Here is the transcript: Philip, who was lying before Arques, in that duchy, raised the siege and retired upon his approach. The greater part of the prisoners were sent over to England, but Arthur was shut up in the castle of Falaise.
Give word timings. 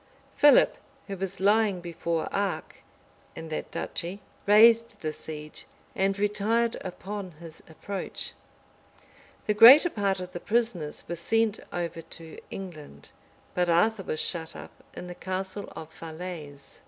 Philip, 0.35 0.79
who 1.05 1.15
was 1.15 1.39
lying 1.39 1.79
before 1.79 2.27
Arques, 2.33 2.79
in 3.35 3.49
that 3.49 3.69
duchy, 3.69 4.19
raised 4.47 4.99
the 5.01 5.11
siege 5.11 5.67
and 5.95 6.17
retired 6.17 6.75
upon 6.83 7.33
his 7.33 7.61
approach. 7.69 8.33
The 9.45 9.53
greater 9.53 9.91
part 9.91 10.19
of 10.19 10.31
the 10.31 10.39
prisoners 10.39 11.03
were 11.07 11.13
sent 11.15 11.59
over 11.71 12.01
to 12.01 12.39
England, 12.49 13.11
but 13.53 13.69
Arthur 13.69 14.01
was 14.01 14.19
shut 14.19 14.55
up 14.55 14.71
in 14.95 15.05
the 15.05 15.13
castle 15.13 15.71
of 15.75 15.91
Falaise. 15.93 16.79